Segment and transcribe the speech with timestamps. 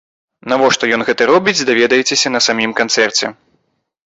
[0.53, 3.25] Навошта ён гэта робіць, даведаецеся на самім канцэрце!